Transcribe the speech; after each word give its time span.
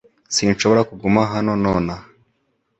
Sinshobora 0.35 0.81
kuguma 0.89 1.21
hano 1.33 1.51
nonaha. 1.63 2.05